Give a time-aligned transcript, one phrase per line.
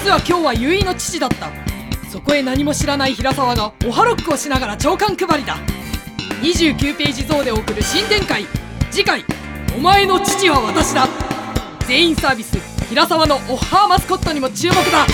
[0.00, 1.50] 実は今日は結の父だった。
[2.08, 5.56] そこへ何も知らない平沢がオハロックをしながら長官配りだ。
[6.40, 8.46] 29ページ増で送る新展開。
[8.90, 9.24] 次回
[9.76, 11.08] 「お前の父は私だ」
[11.86, 12.58] 全員サービス
[12.88, 15.04] 平沢のオッハーマスコットにも注目だ。